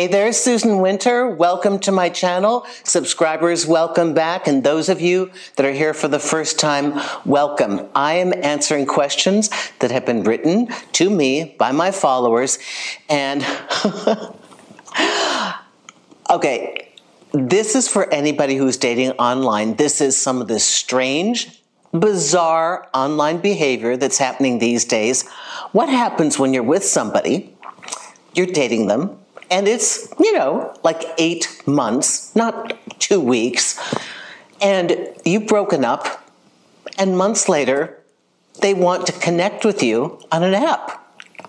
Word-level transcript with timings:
Hey 0.00 0.06
there, 0.06 0.32
Susan 0.32 0.78
Winter. 0.78 1.28
Welcome 1.28 1.78
to 1.80 1.92
my 1.92 2.08
channel. 2.08 2.64
Subscribers, 2.84 3.66
welcome 3.66 4.14
back. 4.14 4.48
And 4.48 4.64
those 4.64 4.88
of 4.88 5.02
you 5.02 5.30
that 5.56 5.66
are 5.66 5.74
here 5.74 5.92
for 5.92 6.08
the 6.08 6.18
first 6.18 6.58
time, 6.58 6.98
welcome. 7.26 7.86
I 7.94 8.14
am 8.14 8.32
answering 8.42 8.86
questions 8.86 9.50
that 9.80 9.90
have 9.90 10.06
been 10.06 10.24
written 10.24 10.68
to 10.92 11.10
me 11.10 11.54
by 11.58 11.72
my 11.72 11.90
followers. 11.90 12.58
And 13.10 13.44
okay, 16.30 16.88
this 17.32 17.74
is 17.74 17.86
for 17.86 18.10
anybody 18.10 18.56
who's 18.56 18.78
dating 18.78 19.10
online. 19.18 19.74
This 19.74 20.00
is 20.00 20.16
some 20.16 20.40
of 20.40 20.48
the 20.48 20.60
strange, 20.60 21.62
bizarre 21.92 22.88
online 22.94 23.42
behavior 23.42 23.98
that's 23.98 24.16
happening 24.16 24.60
these 24.60 24.86
days. 24.86 25.28
What 25.72 25.90
happens 25.90 26.38
when 26.38 26.54
you're 26.54 26.62
with 26.62 26.86
somebody, 26.86 27.54
you're 28.32 28.46
dating 28.46 28.86
them, 28.86 29.18
and 29.50 29.66
it's, 29.66 30.08
you 30.18 30.32
know, 30.32 30.74
like 30.82 31.02
eight 31.18 31.62
months, 31.66 32.34
not 32.36 32.78
two 33.00 33.20
weeks. 33.20 33.78
And 34.60 35.08
you've 35.24 35.46
broken 35.46 35.84
up, 35.84 36.24
and 36.98 37.16
months 37.16 37.48
later, 37.48 37.98
they 38.60 38.74
want 38.74 39.06
to 39.06 39.12
connect 39.12 39.64
with 39.64 39.82
you 39.82 40.20
on 40.30 40.42
an 40.42 40.54
app. 40.54 41.04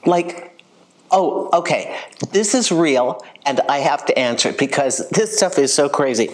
Like, 0.05 0.59
oh, 1.11 1.49
okay, 1.53 1.99
this 2.31 2.55
is 2.55 2.71
real, 2.71 3.23
and 3.45 3.59
I 3.61 3.80
have 3.80 4.05
to 4.08 4.17
answer 4.17 4.49
it 4.49 4.58
because 4.58 5.08
this 5.11 5.38
stuff 5.38 5.59
is 5.59 5.73
so 5.73 5.89
crazy. 5.89 6.30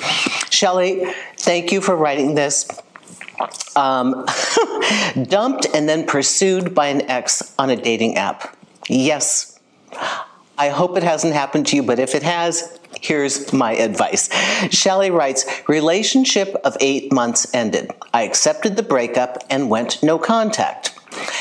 Shelly, 0.49 1.11
thank 1.37 1.71
you 1.71 1.81
for 1.81 1.95
writing 1.95 2.35
this. 2.35 2.67
Um, 3.75 4.25
dumped 5.27 5.67
and 5.73 5.87
then 5.87 6.07
pursued 6.07 6.73
by 6.73 6.87
an 6.87 7.03
ex 7.03 7.53
on 7.59 7.69
a 7.69 7.75
dating 7.75 8.17
app. 8.17 8.55
Yes, 8.87 9.59
I 10.57 10.69
hope 10.69 10.97
it 10.97 11.03
hasn't 11.03 11.33
happened 11.33 11.67
to 11.67 11.75
you, 11.75 11.83
but 11.83 11.99
if 11.99 12.15
it 12.15 12.23
has, 12.23 12.79
here's 12.99 13.53
my 13.53 13.73
advice. 13.73 14.29
Shelly 14.73 15.11
writes, 15.11 15.45
relationship 15.67 16.55
of 16.63 16.75
eight 16.79 17.11
months 17.13 17.53
ended. 17.53 17.91
I 18.13 18.23
accepted 18.23 18.75
the 18.75 18.83
breakup 18.83 19.43
and 19.49 19.69
went 19.69 20.01
no 20.01 20.17
contact. 20.17 20.93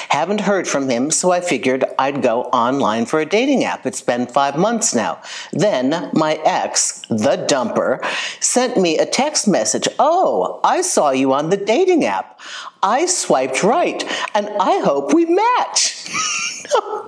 Haven't 0.08 0.42
heard 0.42 0.68
from 0.68 0.88
him, 0.88 1.10
so 1.10 1.32
I 1.32 1.40
figured 1.40 1.84
I'd 1.98 2.22
go 2.22 2.44
online 2.44 3.06
for 3.06 3.20
a 3.20 3.26
dating 3.26 3.64
app. 3.64 3.84
It's 3.86 4.00
been 4.02 4.26
five 4.26 4.56
months 4.56 4.94
now. 4.94 5.20
Then 5.52 6.10
my 6.12 6.34
ex, 6.44 7.02
the 7.08 7.46
dumper, 7.48 8.04
sent 8.40 8.76
me 8.76 8.98
a 8.98 9.06
text 9.06 9.48
message. 9.48 9.88
Oh, 9.98 10.60
I 10.62 10.82
saw 10.82 11.10
you 11.10 11.32
on 11.32 11.50
the 11.50 11.56
dating 11.56 12.04
app. 12.04 12.40
I 12.82 13.06
swiped 13.06 13.62
right, 13.62 14.02
and 14.34 14.48
I 14.60 14.80
hope 14.80 15.12
we 15.12 15.24
match. 15.24 16.08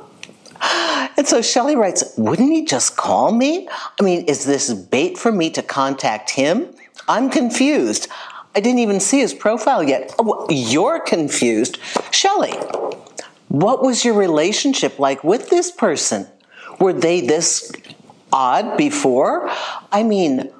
And 1.16 1.26
so 1.26 1.42
Shelley 1.42 1.76
writes, 1.76 2.14
wouldn't 2.16 2.52
he 2.52 2.64
just 2.64 2.96
call 2.96 3.32
me? 3.32 3.68
I 3.98 4.02
mean, 4.02 4.24
is 4.26 4.44
this 4.44 4.72
bait 4.72 5.18
for 5.18 5.32
me 5.32 5.50
to 5.50 5.62
contact 5.62 6.30
him? 6.30 6.74
I'm 7.08 7.30
confused. 7.30 8.08
I 8.54 8.60
didn't 8.60 8.80
even 8.80 9.00
see 9.00 9.20
his 9.20 9.34
profile 9.34 9.82
yet. 9.82 10.14
Oh, 10.18 10.46
you're 10.50 11.00
confused. 11.00 11.78
Shelley, 12.10 12.52
what 13.48 13.82
was 13.82 14.04
your 14.04 14.14
relationship 14.14 14.98
like 14.98 15.24
with 15.24 15.48
this 15.48 15.70
person? 15.70 16.26
Were 16.80 16.92
they 16.92 17.20
this 17.20 17.72
odd 18.32 18.76
before? 18.76 19.48
I 19.90 20.02
mean, 20.02 20.50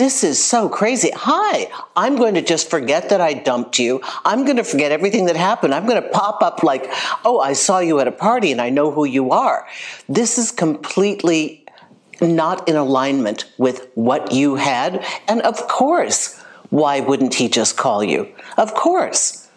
this 0.00 0.24
is 0.24 0.42
so 0.42 0.66
crazy. 0.66 1.10
Hi, 1.14 1.70
I'm 1.94 2.16
going 2.16 2.32
to 2.32 2.40
just 2.40 2.70
forget 2.70 3.10
that 3.10 3.20
I 3.20 3.34
dumped 3.34 3.78
you. 3.78 4.00
I'm 4.24 4.46
going 4.46 4.56
to 4.56 4.64
forget 4.64 4.92
everything 4.92 5.26
that 5.26 5.36
happened. 5.36 5.74
I'm 5.74 5.86
going 5.86 6.02
to 6.02 6.08
pop 6.08 6.42
up 6.42 6.62
like, 6.62 6.86
oh, 7.22 7.38
I 7.38 7.52
saw 7.52 7.80
you 7.80 8.00
at 8.00 8.08
a 8.08 8.12
party 8.12 8.50
and 8.50 8.62
I 8.62 8.70
know 8.70 8.90
who 8.90 9.04
you 9.04 9.30
are. 9.30 9.68
This 10.08 10.38
is 10.38 10.52
completely 10.52 11.66
not 12.18 12.66
in 12.66 12.76
alignment 12.76 13.44
with 13.58 13.90
what 13.94 14.32
you 14.32 14.54
had. 14.54 15.04
And 15.28 15.42
of 15.42 15.68
course, 15.68 16.40
why 16.70 17.00
wouldn't 17.00 17.34
he 17.34 17.50
just 17.50 17.76
call 17.76 18.02
you? 18.02 18.26
Of 18.56 18.72
course. 18.72 19.50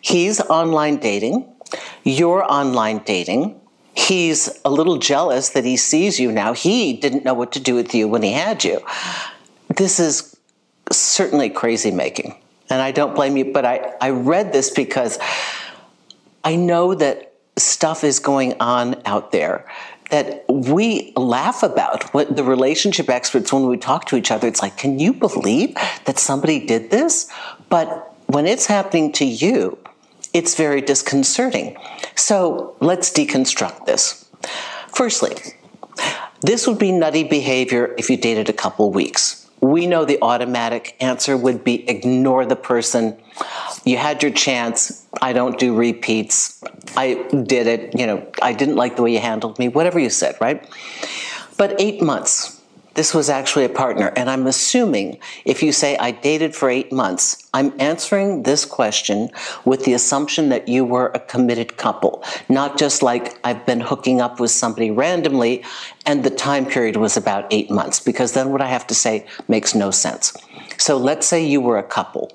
He's 0.00 0.40
online 0.40 0.96
dating. 0.96 1.46
You're 2.02 2.42
online 2.42 3.02
dating. 3.04 3.60
He's 3.94 4.60
a 4.64 4.70
little 4.70 4.96
jealous 4.96 5.50
that 5.50 5.64
he 5.64 5.76
sees 5.76 6.18
you 6.18 6.32
now. 6.32 6.52
He 6.52 6.94
didn't 6.94 7.24
know 7.24 7.34
what 7.34 7.52
to 7.52 7.60
do 7.60 7.76
with 7.76 7.94
you 7.94 8.08
when 8.08 8.24
he 8.24 8.32
had 8.32 8.64
you 8.64 8.82
this 9.76 10.00
is 10.00 10.36
certainly 10.90 11.50
crazy 11.50 11.90
making. 11.90 12.36
And 12.70 12.80
I 12.80 12.90
don't 12.90 13.14
blame 13.14 13.36
you, 13.36 13.52
but 13.52 13.64
I, 13.64 13.94
I 14.00 14.10
read 14.10 14.52
this 14.52 14.70
because 14.70 15.18
I 16.44 16.56
know 16.56 16.94
that 16.94 17.34
stuff 17.56 18.02
is 18.02 18.18
going 18.18 18.54
on 18.60 19.00
out 19.04 19.32
there 19.32 19.66
that 20.10 20.44
we 20.48 21.12
laugh 21.16 21.62
about. 21.62 22.12
What 22.14 22.36
the 22.36 22.44
relationship 22.44 23.08
experts, 23.08 23.52
when 23.52 23.66
we 23.66 23.76
talk 23.76 24.06
to 24.06 24.16
each 24.16 24.30
other, 24.30 24.48
it's 24.48 24.62
like, 24.62 24.76
can 24.76 24.98
you 24.98 25.12
believe 25.12 25.74
that 26.04 26.18
somebody 26.18 26.64
did 26.64 26.90
this? 26.90 27.30
But 27.68 28.14
when 28.26 28.46
it's 28.46 28.66
happening 28.66 29.12
to 29.12 29.24
you, 29.24 29.78
it's 30.32 30.54
very 30.54 30.80
disconcerting. 30.80 31.76
So 32.14 32.74
let's 32.80 33.10
deconstruct 33.10 33.86
this. 33.86 34.28
Firstly, 34.88 35.36
this 36.40 36.66
would 36.66 36.78
be 36.78 36.90
nutty 36.90 37.24
behavior 37.24 37.94
if 37.98 38.08
you 38.10 38.16
dated 38.16 38.48
a 38.48 38.54
couple 38.54 38.90
weeks 38.90 39.41
we 39.62 39.86
know 39.86 40.04
the 40.04 40.18
automatic 40.20 40.96
answer 41.00 41.36
would 41.36 41.62
be 41.62 41.88
ignore 41.88 42.44
the 42.44 42.56
person. 42.56 43.16
You 43.84 43.96
had 43.96 44.22
your 44.22 44.32
chance. 44.32 45.06
I 45.22 45.32
don't 45.32 45.58
do 45.58 45.74
repeats. 45.74 46.60
I 46.96 47.14
did 47.46 47.68
it. 47.68 47.98
You 47.98 48.06
know, 48.06 48.26
I 48.42 48.52
didn't 48.52 48.74
like 48.74 48.96
the 48.96 49.02
way 49.02 49.12
you 49.12 49.20
handled 49.20 49.60
me, 49.60 49.68
whatever 49.68 50.00
you 50.00 50.10
said, 50.10 50.36
right? 50.40 50.68
But 51.56 51.80
eight 51.80 52.02
months, 52.02 52.60
this 52.94 53.14
was 53.14 53.30
actually 53.30 53.64
a 53.64 53.70
partner. 53.70 54.12
And 54.16 54.28
I'm 54.28 54.46
assuming 54.46 55.18
if 55.44 55.62
you 55.62 55.72
say 55.72 55.96
I 55.96 56.10
dated 56.10 56.54
for 56.54 56.68
eight 56.68 56.92
months, 56.92 57.48
I'm 57.54 57.72
answering 57.80 58.42
this 58.42 58.64
question 58.64 59.30
with 59.64 59.84
the 59.84 59.94
assumption 59.94 60.50
that 60.50 60.68
you 60.68 60.84
were 60.84 61.10
a 61.14 61.20
committed 61.20 61.76
couple, 61.76 62.22
not 62.48 62.78
just 62.78 63.02
like 63.02 63.38
I've 63.44 63.64
been 63.64 63.80
hooking 63.80 64.20
up 64.20 64.40
with 64.40 64.50
somebody 64.50 64.90
randomly 64.90 65.64
and 66.04 66.22
the 66.22 66.30
time 66.30 66.66
period 66.66 66.96
was 66.96 67.16
about 67.16 67.46
eight 67.50 67.70
months, 67.70 68.00
because 68.00 68.32
then 68.32 68.50
what 68.50 68.60
I 68.60 68.68
have 68.68 68.86
to 68.88 68.94
say 68.94 69.26
makes 69.48 69.74
no 69.74 69.90
sense. 69.90 70.36
So 70.78 70.96
let's 70.96 71.26
say 71.26 71.44
you 71.44 71.60
were 71.60 71.78
a 71.78 71.82
couple. 71.82 72.32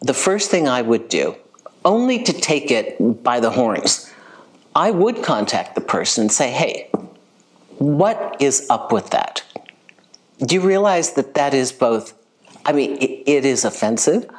The 0.00 0.14
first 0.14 0.50
thing 0.50 0.68
I 0.68 0.82
would 0.82 1.08
do, 1.08 1.36
only 1.84 2.22
to 2.22 2.32
take 2.32 2.70
it 2.70 2.96
by 3.22 3.40
the 3.40 3.50
horns, 3.50 4.12
I 4.74 4.90
would 4.90 5.22
contact 5.22 5.74
the 5.74 5.80
person 5.80 6.22
and 6.22 6.32
say, 6.32 6.50
hey, 6.50 6.90
what 7.82 8.36
is 8.40 8.64
up 8.70 8.92
with 8.92 9.10
that? 9.10 9.42
Do 10.38 10.54
you 10.54 10.60
realize 10.60 11.14
that 11.14 11.34
that 11.34 11.52
is 11.52 11.72
both, 11.72 12.14
I 12.64 12.72
mean, 12.72 12.96
it, 12.98 13.24
it 13.26 13.44
is 13.44 13.64
offensive. 13.64 14.30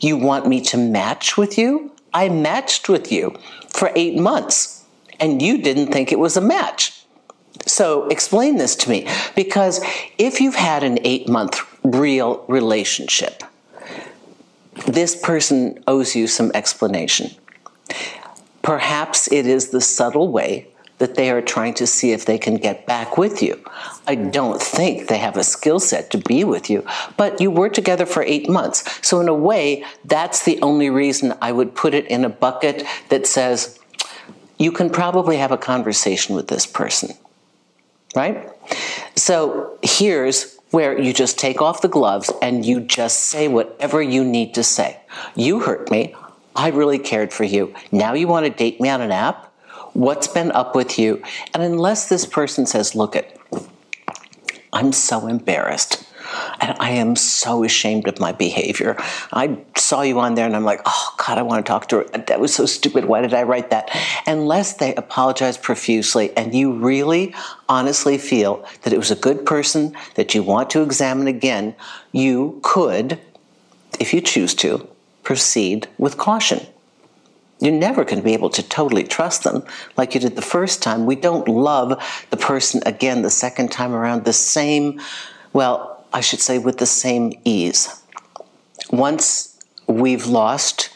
You 0.00 0.16
want 0.16 0.46
me 0.46 0.62
to 0.62 0.78
match 0.78 1.36
with 1.36 1.58
you? 1.58 1.92
I 2.14 2.30
matched 2.30 2.88
with 2.88 3.12
you 3.12 3.38
for 3.68 3.90
eight 3.94 4.18
months 4.18 4.84
and 5.18 5.42
you 5.42 5.58
didn't 5.60 5.92
think 5.92 6.10
it 6.10 6.18
was 6.18 6.38
a 6.38 6.40
match. 6.40 7.04
So 7.66 8.08
explain 8.08 8.56
this 8.56 8.74
to 8.76 8.88
me 8.88 9.06
because 9.36 9.84
if 10.16 10.40
you've 10.40 10.54
had 10.54 10.82
an 10.82 10.98
eight 11.04 11.28
month 11.28 11.60
real 11.84 12.44
relationship, 12.48 13.44
this 14.86 15.14
person 15.14 15.82
owes 15.86 16.16
you 16.16 16.26
some 16.26 16.50
explanation. 16.54 17.30
Perhaps 18.62 19.30
it 19.30 19.46
is 19.46 19.68
the 19.68 19.82
subtle 19.82 20.28
way 20.28 20.69
that 21.00 21.14
they 21.14 21.30
are 21.30 21.40
trying 21.40 21.74
to 21.74 21.86
see 21.86 22.12
if 22.12 22.26
they 22.26 22.38
can 22.38 22.56
get 22.56 22.86
back 22.86 23.16
with 23.16 23.42
you. 23.42 23.58
I 24.06 24.14
hmm. 24.14 24.30
don't 24.30 24.62
think 24.62 25.08
they 25.08 25.18
have 25.18 25.36
a 25.36 25.42
skill 25.42 25.80
set 25.80 26.10
to 26.10 26.18
be 26.18 26.44
with 26.44 26.70
you, 26.70 26.86
but 27.16 27.40
you 27.40 27.50
were 27.50 27.70
together 27.70 28.06
for 28.06 28.22
eight 28.22 28.48
months. 28.48 28.84
So, 29.06 29.20
in 29.20 29.28
a 29.28 29.34
way, 29.34 29.84
that's 30.04 30.44
the 30.44 30.60
only 30.62 30.90
reason 30.90 31.34
I 31.40 31.52
would 31.52 31.74
put 31.74 31.94
it 31.94 32.06
in 32.06 32.24
a 32.24 32.28
bucket 32.28 32.86
that 33.08 33.26
says, 33.26 33.78
you 34.58 34.70
can 34.70 34.90
probably 34.90 35.38
have 35.38 35.52
a 35.52 35.58
conversation 35.58 36.36
with 36.36 36.48
this 36.48 36.66
person, 36.66 37.16
right? 38.14 38.48
So, 39.16 39.78
here's 39.82 40.58
where 40.70 41.00
you 41.00 41.12
just 41.12 41.38
take 41.38 41.60
off 41.60 41.80
the 41.80 41.88
gloves 41.88 42.30
and 42.42 42.64
you 42.64 42.80
just 42.80 43.20
say 43.20 43.48
whatever 43.48 44.00
you 44.02 44.22
need 44.22 44.54
to 44.54 44.62
say. 44.62 45.00
You 45.34 45.60
hurt 45.60 45.90
me. 45.90 46.14
I 46.54 46.68
really 46.68 46.98
cared 46.98 47.32
for 47.32 47.44
you. 47.44 47.74
Now 47.90 48.12
you 48.12 48.28
want 48.28 48.46
to 48.46 48.50
date 48.50 48.80
me 48.80 48.88
on 48.88 49.00
an 49.00 49.10
app? 49.10 49.49
What's 49.92 50.28
been 50.28 50.52
up 50.52 50.74
with 50.74 50.98
you. 50.98 51.22
And 51.54 51.62
unless 51.62 52.08
this 52.08 52.26
person 52.26 52.66
says, 52.66 52.94
look 52.94 53.16
it, 53.16 53.38
I'm 54.72 54.92
so 54.92 55.26
embarrassed. 55.26 56.06
And 56.60 56.76
I 56.78 56.90
am 56.90 57.16
so 57.16 57.64
ashamed 57.64 58.06
of 58.06 58.20
my 58.20 58.30
behavior. 58.30 58.96
I 59.32 59.58
saw 59.76 60.02
you 60.02 60.20
on 60.20 60.34
there 60.34 60.46
and 60.46 60.54
I'm 60.54 60.64
like, 60.64 60.80
oh 60.86 61.14
God, 61.16 61.38
I 61.38 61.42
want 61.42 61.64
to 61.64 61.68
talk 61.68 61.88
to 61.88 61.98
her. 61.98 62.04
That 62.04 62.38
was 62.38 62.54
so 62.54 62.66
stupid. 62.66 63.06
Why 63.06 63.20
did 63.20 63.34
I 63.34 63.42
write 63.42 63.70
that? 63.70 63.90
Unless 64.26 64.74
they 64.74 64.94
apologize 64.94 65.56
profusely 65.56 66.36
and 66.36 66.54
you 66.54 66.72
really 66.72 67.34
honestly 67.68 68.16
feel 68.16 68.64
that 68.82 68.92
it 68.92 68.98
was 68.98 69.10
a 69.10 69.16
good 69.16 69.44
person 69.44 69.96
that 70.14 70.34
you 70.34 70.44
want 70.44 70.70
to 70.70 70.82
examine 70.82 71.26
again, 71.26 71.74
you 72.12 72.60
could, 72.62 73.18
if 73.98 74.14
you 74.14 74.20
choose 74.20 74.54
to, 74.56 74.88
proceed 75.24 75.88
with 75.98 76.16
caution. 76.16 76.64
You're 77.60 77.72
never 77.72 78.04
going 78.04 78.18
to 78.18 78.24
be 78.24 78.32
able 78.32 78.50
to 78.50 78.62
totally 78.62 79.04
trust 79.04 79.44
them 79.44 79.62
like 79.96 80.14
you 80.14 80.20
did 80.20 80.34
the 80.34 80.42
first 80.42 80.82
time. 80.82 81.06
We 81.06 81.16
don't 81.16 81.46
love 81.46 82.02
the 82.30 82.36
person 82.36 82.82
again 82.86 83.22
the 83.22 83.30
second 83.30 83.70
time 83.70 83.92
around 83.92 84.24
the 84.24 84.32
same, 84.32 85.00
well, 85.52 86.04
I 86.12 86.20
should 86.20 86.40
say, 86.40 86.58
with 86.58 86.78
the 86.78 86.86
same 86.86 87.32
ease. 87.44 88.02
Once 88.90 89.58
we've 89.86 90.26
lost 90.26 90.90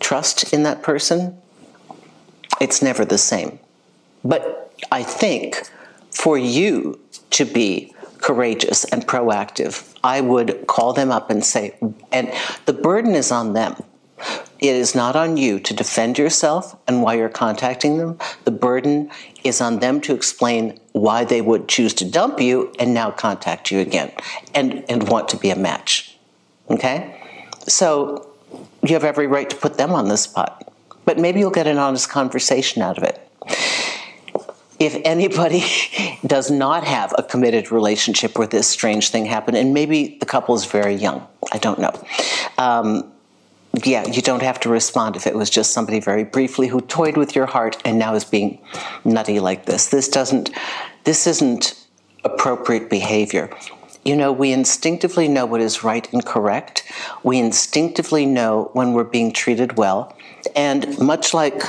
trust 0.00 0.52
in 0.52 0.64
that 0.64 0.82
person, 0.82 1.38
it's 2.60 2.82
never 2.82 3.04
the 3.04 3.18
same. 3.18 3.58
But 4.24 4.72
I 4.90 5.02
think 5.04 5.70
for 6.10 6.36
you 6.36 6.98
to 7.30 7.44
be 7.44 7.94
courageous 8.18 8.84
and 8.86 9.06
proactive, 9.06 9.94
I 10.02 10.20
would 10.20 10.66
call 10.66 10.92
them 10.92 11.10
up 11.10 11.30
and 11.30 11.44
say, 11.44 11.76
and 12.10 12.32
the 12.66 12.72
burden 12.72 13.14
is 13.14 13.30
on 13.30 13.52
them. 13.52 13.76
It 14.58 14.74
is 14.74 14.94
not 14.94 15.14
on 15.16 15.36
you 15.36 15.60
to 15.60 15.74
defend 15.74 16.18
yourself 16.18 16.76
and 16.86 17.02
why 17.02 17.14
you're 17.14 17.28
contacting 17.28 17.98
them. 17.98 18.18
The 18.44 18.50
burden 18.50 19.10
is 19.44 19.60
on 19.60 19.78
them 19.78 20.00
to 20.02 20.14
explain 20.14 20.78
why 20.92 21.24
they 21.24 21.40
would 21.40 21.68
choose 21.68 21.94
to 21.94 22.10
dump 22.10 22.40
you 22.40 22.72
and 22.78 22.92
now 22.92 23.10
contact 23.10 23.70
you 23.70 23.78
again 23.78 24.12
and, 24.54 24.84
and 24.88 25.08
want 25.08 25.28
to 25.30 25.36
be 25.36 25.50
a 25.50 25.56
match. 25.56 26.16
Okay? 26.70 27.22
So 27.66 28.30
you 28.82 28.94
have 28.94 29.04
every 29.04 29.26
right 29.26 29.48
to 29.48 29.56
put 29.56 29.78
them 29.78 29.92
on 29.92 30.08
the 30.08 30.16
spot. 30.16 30.72
But 31.04 31.18
maybe 31.18 31.40
you'll 31.40 31.50
get 31.50 31.66
an 31.66 31.78
honest 31.78 32.10
conversation 32.10 32.82
out 32.82 32.98
of 32.98 33.04
it 33.04 33.24
if 34.78 34.96
anybody 35.04 35.64
does 36.26 36.50
not 36.50 36.84
have 36.84 37.12
a 37.18 37.22
committed 37.22 37.72
relationship 37.72 38.38
where 38.38 38.46
this 38.46 38.68
strange 38.68 39.10
thing 39.10 39.26
happened, 39.26 39.56
and 39.56 39.74
maybe 39.74 40.16
the 40.20 40.26
couple 40.26 40.54
is 40.54 40.64
very 40.64 40.94
young, 40.94 41.26
I 41.52 41.58
don't 41.58 41.78
know. 41.78 41.92
Um, 42.58 43.12
yeah, 43.84 44.06
you 44.06 44.22
don't 44.22 44.42
have 44.42 44.60
to 44.60 44.68
respond 44.68 45.16
if 45.16 45.26
it 45.26 45.34
was 45.34 45.50
just 45.50 45.72
somebody 45.72 46.00
very 46.00 46.24
briefly 46.24 46.68
who 46.68 46.80
toyed 46.80 47.16
with 47.16 47.34
your 47.34 47.46
heart 47.46 47.80
and 47.84 47.98
now 47.98 48.14
is 48.14 48.24
being 48.24 48.60
nutty 49.04 49.40
like 49.40 49.66
this. 49.66 49.88
This 49.88 50.08
doesn't, 50.08 50.50
this 51.04 51.26
isn't 51.26 51.74
appropriate 52.24 52.90
behavior. 52.90 53.50
You 54.04 54.16
know, 54.16 54.32
we 54.32 54.52
instinctively 54.52 55.28
know 55.28 55.44
what 55.44 55.60
is 55.60 55.84
right 55.84 56.10
and 56.12 56.24
correct. 56.24 56.84
We 57.22 57.38
instinctively 57.38 58.26
know 58.26 58.70
when 58.72 58.92
we're 58.94 59.04
being 59.04 59.32
treated 59.32 59.76
well. 59.76 60.16
And 60.56 60.98
much 60.98 61.34
like, 61.34 61.62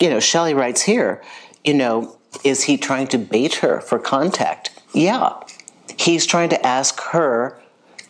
you 0.00 0.08
know, 0.08 0.20
Shelley 0.20 0.54
writes 0.54 0.82
here, 0.82 1.22
you 1.62 1.74
know, 1.74 2.16
is 2.42 2.64
he 2.64 2.78
trying 2.78 3.08
to 3.08 3.18
bait 3.18 3.56
her 3.56 3.80
for 3.80 3.98
contact? 3.98 4.70
Yeah. 4.92 5.34
He's 5.98 6.26
trying 6.26 6.48
to 6.50 6.66
ask 6.66 7.00
her 7.00 7.60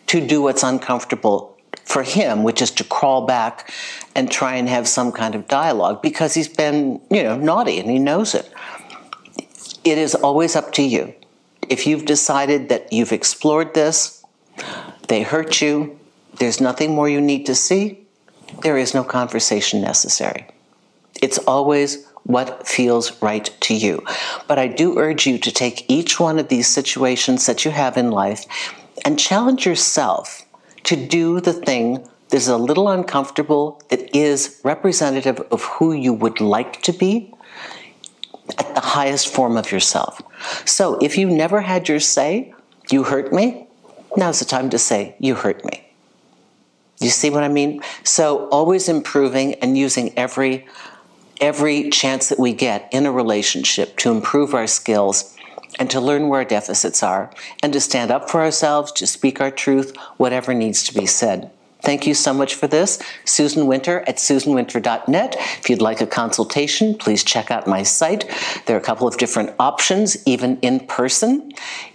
to 0.07 0.25
do 0.25 0.41
what's 0.41 0.63
uncomfortable 0.63 1.54
for 1.95 2.03
him, 2.03 2.43
which 2.43 2.61
is 2.61 2.71
to 2.71 2.83
crawl 2.83 3.25
back 3.25 3.71
and 4.15 4.29
try 4.29 4.55
and 4.55 4.67
have 4.67 4.85
some 4.85 5.13
kind 5.13 5.33
of 5.33 5.47
dialogue 5.47 6.01
because 6.01 6.33
he's 6.33 6.49
been, 6.49 6.99
you 7.09 7.23
know, 7.23 7.37
naughty 7.37 7.79
and 7.79 7.89
he 7.89 7.99
knows 7.99 8.35
it. 8.35 8.51
It 9.85 9.97
is 9.97 10.13
always 10.13 10.57
up 10.57 10.73
to 10.73 10.83
you. 10.83 11.15
If 11.69 11.87
you've 11.87 12.03
decided 12.03 12.67
that 12.67 12.91
you've 12.91 13.13
explored 13.13 13.73
this, 13.73 14.25
they 15.07 15.21
hurt 15.21 15.61
you, 15.61 15.97
there's 16.37 16.59
nothing 16.59 16.93
more 16.93 17.07
you 17.07 17.21
need 17.21 17.45
to 17.45 17.55
see, 17.55 18.05
there 18.61 18.77
is 18.77 18.93
no 18.93 19.05
conversation 19.05 19.79
necessary. 19.79 20.47
It's 21.21 21.37
always 21.37 22.05
what 22.23 22.67
feels 22.67 23.21
right 23.21 23.49
to 23.61 23.73
you. 23.73 24.03
But 24.49 24.59
I 24.59 24.67
do 24.67 24.99
urge 24.99 25.25
you 25.25 25.37
to 25.37 25.49
take 25.49 25.89
each 25.89 26.19
one 26.19 26.39
of 26.39 26.49
these 26.49 26.67
situations 26.67 27.45
that 27.45 27.63
you 27.63 27.71
have 27.71 27.95
in 27.95 28.11
life 28.11 28.43
and 29.05 29.17
challenge 29.17 29.65
yourself 29.65 30.44
to 30.85 30.95
do 30.95 31.39
the 31.39 31.53
thing 31.53 32.07
that 32.29 32.37
is 32.37 32.47
a 32.47 32.57
little 32.57 32.89
uncomfortable, 32.89 33.81
that 33.89 34.15
is 34.15 34.59
representative 34.63 35.39
of 35.51 35.63
who 35.63 35.93
you 35.93 36.13
would 36.13 36.41
like 36.41 36.81
to 36.83 36.93
be 36.93 37.33
at 38.57 38.73
the 38.75 38.81
highest 38.81 39.27
form 39.27 39.57
of 39.57 39.71
yourself. 39.71 40.21
So 40.65 40.97
if 40.99 41.17
you 41.17 41.29
never 41.29 41.61
had 41.61 41.89
your 41.89 41.99
say, 41.99 42.53
you 42.91 43.03
hurt 43.03 43.33
me, 43.33 43.67
now's 44.15 44.39
the 44.39 44.45
time 44.45 44.69
to 44.69 44.77
say, 44.77 45.15
you 45.19 45.35
hurt 45.35 45.65
me. 45.65 45.81
You 46.99 47.09
see 47.09 47.29
what 47.29 47.43
I 47.43 47.49
mean? 47.49 47.81
So 48.03 48.47
always 48.49 48.87
improving 48.87 49.55
and 49.55 49.77
using 49.77 50.17
every 50.17 50.67
every 51.41 51.89
chance 51.89 52.29
that 52.29 52.39
we 52.39 52.53
get 52.53 52.87
in 52.93 53.05
a 53.05 53.11
relationship 53.11 53.97
to 53.97 54.09
improve 54.09 54.53
our 54.53 54.67
skills 54.67 55.34
and 55.79 55.89
to 55.89 55.99
learn 55.99 56.29
where 56.29 56.39
our 56.39 56.45
deficits 56.45 57.03
are 57.03 57.31
and 57.61 57.73
to 57.73 57.79
stand 57.79 58.11
up 58.11 58.29
for 58.29 58.41
ourselves, 58.41 58.91
to 58.93 59.07
speak 59.07 59.41
our 59.41 59.51
truth, 59.51 59.95
whatever 60.17 60.53
needs 60.53 60.83
to 60.83 60.93
be 60.93 61.05
said. 61.05 61.51
Thank 61.81 62.07
you 62.07 62.15
so 62.15 62.33
much 62.33 62.55
for 62.55 62.65
this. 62.67 62.99
Susan 63.25 63.67
Winter 63.67 63.99
at 64.07 64.17
susanwinter.net. 64.17 65.35
If 65.37 65.69
you'd 65.69 65.83
like 65.83 66.01
a 66.01 66.07
consultation, 66.07 66.97
please 66.97 67.23
check 67.23 67.51
out 67.51 67.67
my 67.67 67.83
site. 67.83 68.27
There 68.65 68.75
are 68.75 68.79
a 68.79 68.83
couple 68.83 69.07
of 69.07 69.17
different 69.17 69.53
options, 69.59 70.17
even 70.25 70.57
in 70.61 70.79
person. 70.87 71.51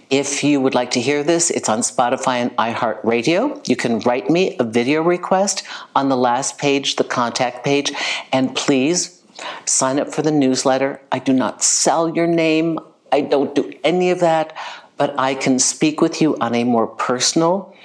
If 0.09 0.45
you 0.45 0.61
would 0.61 0.75
like 0.75 0.91
to 0.91 1.01
hear 1.01 1.23
this, 1.23 1.49
it's 1.49 1.67
on 1.67 1.79
Spotify 1.79 2.35
and 2.35 2.51
iHeartRadio. 2.57 3.67
You 3.67 3.75
can 3.75 3.99
write 3.99 4.29
me 4.29 4.55
a 4.59 4.63
video 4.63 5.01
request 5.01 5.63
on 5.93 6.07
the 6.07 6.17
last 6.17 6.57
page, 6.57 6.95
the 6.95 7.03
contact 7.03 7.65
page, 7.65 7.91
and 8.31 8.55
please 8.55 9.21
Sign 9.65 9.99
up 9.99 10.13
for 10.13 10.21
the 10.21 10.31
newsletter. 10.31 11.01
I 11.11 11.19
do 11.19 11.33
not 11.33 11.63
sell 11.63 12.09
your 12.09 12.27
name. 12.27 12.79
I 13.11 13.21
don't 13.21 13.53
do 13.53 13.73
any 13.83 14.11
of 14.11 14.19
that, 14.19 14.55
but 14.97 15.17
I 15.19 15.35
can 15.35 15.59
speak 15.59 16.01
with 16.01 16.21
you 16.21 16.37
on 16.37 16.55
a 16.55 16.63
more 16.63 16.87
personal, 16.87 17.75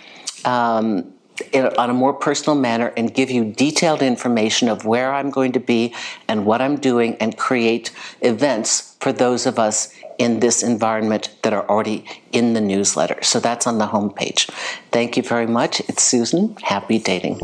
um, 0.44 1.12
in, 1.52 1.66
on 1.76 1.90
a 1.90 1.94
more 1.94 2.14
personal 2.14 2.58
manner 2.58 2.92
and 2.96 3.12
give 3.12 3.30
you 3.30 3.44
detailed 3.44 4.02
information 4.02 4.68
of 4.68 4.84
where 4.84 5.12
I'm 5.12 5.30
going 5.30 5.52
to 5.52 5.60
be 5.60 5.94
and 6.28 6.46
what 6.46 6.60
I'm 6.62 6.76
doing 6.76 7.16
and 7.16 7.36
create 7.36 7.90
events 8.20 8.96
for 9.00 9.12
those 9.12 9.46
of 9.46 9.58
us 9.58 9.92
in 10.18 10.40
this 10.40 10.62
environment 10.62 11.34
that 11.42 11.52
are 11.52 11.68
already 11.68 12.04
in 12.32 12.54
the 12.54 12.60
newsletter. 12.60 13.22
So 13.22 13.40
that's 13.40 13.66
on 13.66 13.78
the 13.78 13.88
homepage. 13.88 14.50
Thank 14.90 15.16
you 15.16 15.22
very 15.22 15.46
much. 15.46 15.80
It's 15.80 16.02
Susan. 16.02 16.56
Happy 16.62 16.98
dating. 16.98 17.40